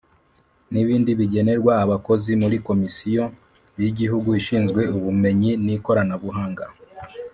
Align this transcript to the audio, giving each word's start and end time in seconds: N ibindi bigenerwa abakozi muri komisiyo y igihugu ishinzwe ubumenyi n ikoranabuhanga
N 0.71 0.73
ibindi 0.83 1.11
bigenerwa 1.19 1.73
abakozi 1.83 2.31
muri 2.41 2.57
komisiyo 2.67 3.23
y 3.79 3.83
igihugu 3.89 4.29
ishinzwe 4.39 4.81
ubumenyi 4.97 5.51
n 5.65 5.67
ikoranabuhanga 5.75 6.65